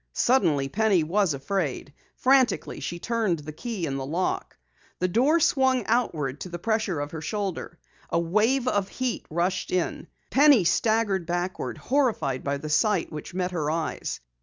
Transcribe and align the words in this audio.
Suddenly 0.13 0.67
Penny 0.67 1.03
was 1.03 1.35
afraid. 1.35 1.93
Frantically 2.15 2.79
she 2.79 2.97
turned 2.97 3.37
the 3.37 3.51
key 3.51 3.85
in 3.85 3.97
the 3.97 4.05
lock. 4.07 4.57
The 4.97 5.07
door 5.07 5.39
swung 5.39 5.85
outward 5.85 6.41
to 6.41 6.49
the 6.49 6.57
pressure 6.57 6.99
of 6.99 7.11
her 7.11 7.21
shoulder. 7.21 7.77
A 8.09 8.19
wave 8.19 8.67
of 8.67 8.87
heat 8.89 9.27
rushed 9.29 9.69
in. 9.69 10.07
Penny 10.31 10.63
staggered 10.63 11.27
backward, 11.27 11.77
horrified 11.77 12.43
by 12.43 12.57
the 12.57 12.67
sight 12.67 13.11
which 13.11 13.35
met 13.35 13.51
her 13.51 13.69
eyes. 13.69 14.19